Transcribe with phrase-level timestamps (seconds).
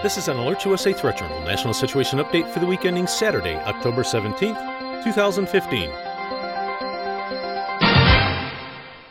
[0.00, 3.56] This is an Alert USA Threat Journal National Situation Update for the week ending Saturday,
[3.56, 5.90] October 17th, 2015.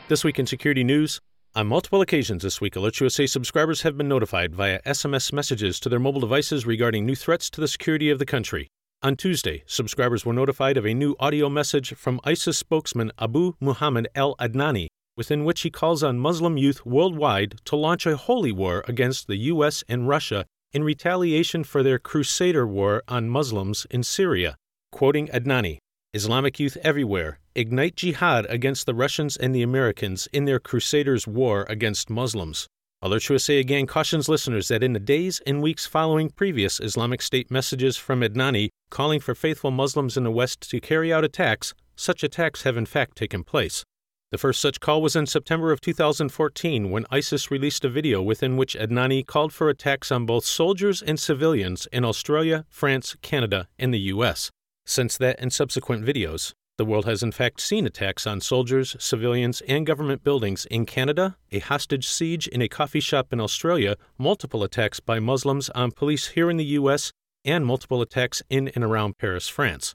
[0.07, 1.19] This week in security news,
[1.53, 5.89] on multiple occasions this week, Alert USA subscribers have been notified via SMS messages to
[5.89, 8.69] their mobile devices regarding new threats to the security of the country.
[9.03, 14.07] On Tuesday, subscribers were notified of a new audio message from ISIS spokesman Abu Muhammad
[14.15, 18.85] al Adnani, within which he calls on Muslim youth worldwide to launch a holy war
[18.87, 19.83] against the U.S.
[19.89, 20.45] and Russia
[20.77, 24.55] in retaliation for their crusader war on Muslims in Syria.
[24.91, 25.79] Quoting Adnani
[26.13, 31.65] Islamic youth everywhere, ignite jihad against the Russians and the Americans in their crusaders' war
[31.67, 32.67] against Muslims.
[33.01, 37.49] Alert USA again cautions listeners that in the days and weeks following previous Islamic State
[37.49, 42.23] messages from Adnani calling for faithful Muslims in the West to carry out attacks, such
[42.23, 43.83] attacks have in fact taken place.
[44.29, 48.57] The first such call was in September of 2014 when ISIS released a video within
[48.57, 53.93] which Adnani called for attacks on both soldiers and civilians in Australia, France, Canada, and
[53.93, 54.51] the US.
[54.85, 59.61] Since that and subsequent videos, the world has in fact seen attacks on soldiers, civilians,
[59.61, 64.61] and government buildings in Canada, a hostage siege in a coffee shop in Australia, multiple
[64.61, 67.13] attacks by Muslims on police here in the US,
[67.45, 69.93] and multiple attacks in and around Paris, France.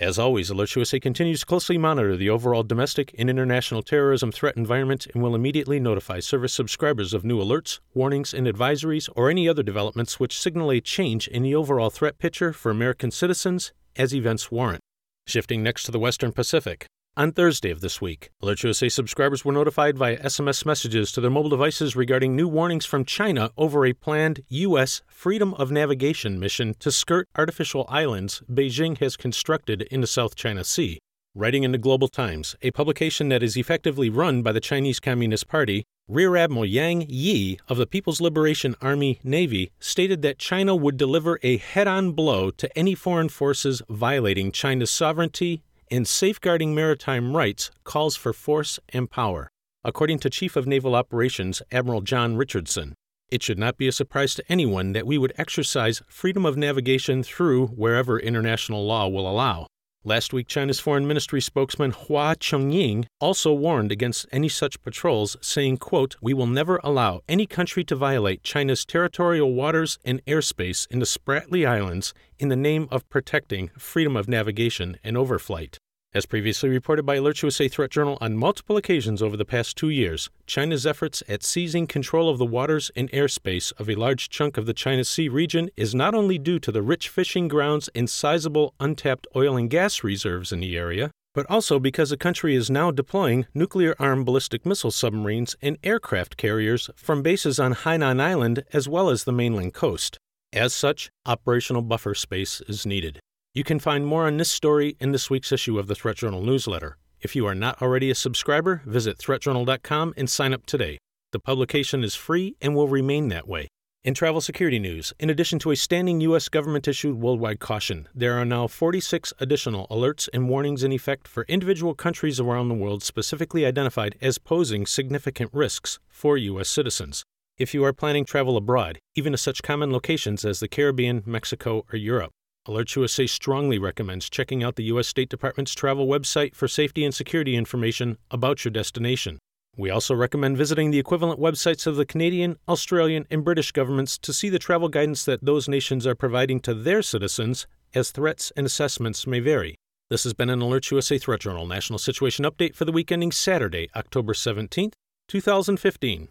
[0.00, 4.56] As always, Alert USA continues to closely monitor the overall domestic and international terrorism threat
[4.56, 9.48] environment and will immediately notify service subscribers of new alerts, warnings, and advisories or any
[9.48, 14.12] other developments which signal a change in the overall threat picture for American citizens as
[14.12, 14.80] events warrant.
[15.28, 16.88] Shifting next to the Western Pacific.
[17.16, 21.30] On Thursday of this week, Alert USA subscribers were notified via SMS messages to their
[21.30, 25.00] mobile devices regarding new warnings from China over a planned U.S.
[25.06, 30.64] Freedom of Navigation mission to skirt artificial islands Beijing has constructed in the South China
[30.64, 30.98] Sea.
[31.36, 35.46] Writing in the Global Times, a publication that is effectively run by the Chinese Communist
[35.46, 40.96] Party, Rear Admiral Yang Yi of the People's Liberation Army Navy stated that China would
[40.96, 47.36] deliver a head on blow to any foreign forces violating China's sovereignty and safeguarding maritime
[47.36, 49.50] rights calls for force and power.
[49.84, 52.94] According to Chief of Naval Operations Admiral John Richardson,
[53.30, 57.22] it should not be a surprise to anyone that we would exercise freedom of navigation
[57.22, 59.66] through wherever international law will allow.
[60.06, 65.78] Last week, China's Foreign Ministry spokesman Hua Chunying also warned against any such patrols, saying,
[65.78, 70.98] quote, We will never allow any country to violate China's territorial waters and airspace in
[70.98, 75.78] the Spratly Islands in the name of protecting freedom of navigation and overflight.
[76.16, 79.88] As previously reported by Alert USA Threat Journal on multiple occasions over the past two
[79.88, 84.56] years, China's efforts at seizing control of the waters and airspace of a large chunk
[84.56, 88.08] of the China Sea region is not only due to the rich fishing grounds and
[88.08, 92.70] sizable untapped oil and gas reserves in the area, but also because the country is
[92.70, 98.62] now deploying nuclear armed ballistic missile submarines and aircraft carriers from bases on Hainan Island
[98.72, 100.16] as well as the mainland coast.
[100.52, 103.18] As such, operational buffer space is needed.
[103.56, 106.42] You can find more on this story in this week's issue of the Threat Journal
[106.42, 106.96] newsletter.
[107.20, 110.98] If you are not already a subscriber, visit threatjournal.com and sign up today.
[111.30, 113.68] The publication is free and will remain that way.
[114.02, 116.48] In travel security news, in addition to a standing U.S.
[116.48, 121.44] government issued worldwide caution, there are now 46 additional alerts and warnings in effect for
[121.44, 126.68] individual countries around the world specifically identified as posing significant risks for U.S.
[126.68, 127.22] citizens.
[127.56, 131.84] If you are planning travel abroad, even to such common locations as the Caribbean, Mexico,
[131.92, 132.32] or Europe,
[132.66, 135.06] Alert USA strongly recommends checking out the U.S.
[135.06, 139.38] State Department's travel website for safety and security information about your destination.
[139.76, 144.32] We also recommend visiting the equivalent websites of the Canadian, Australian, and British governments to
[144.32, 148.64] see the travel guidance that those nations are providing to their citizens, as threats and
[148.64, 149.74] assessments may vary.
[150.08, 153.32] This has been an Alert USA Threat Journal National Situation Update for the week ending
[153.32, 154.94] Saturday, October 17th,
[155.28, 156.28] 2015.